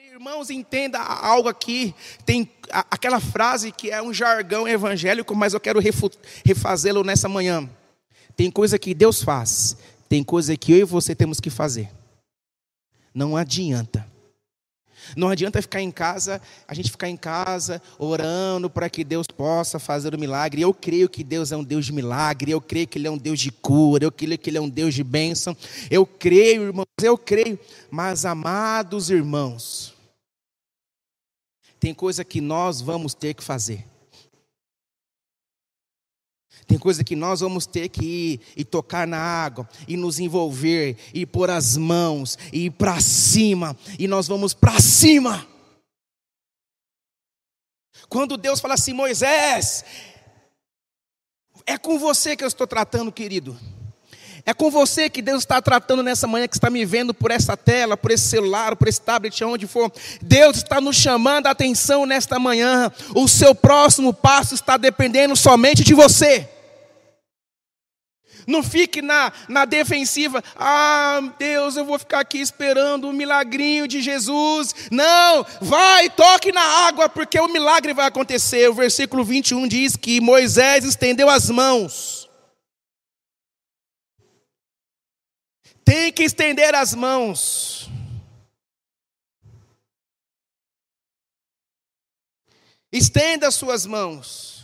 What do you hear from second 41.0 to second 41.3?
e